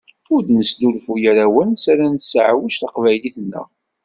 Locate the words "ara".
1.31-1.43, 1.93-2.05